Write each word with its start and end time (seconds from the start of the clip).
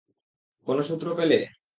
কোনো 0.67 0.81
সূত্র 0.81 1.07
পেলে? 1.17 1.37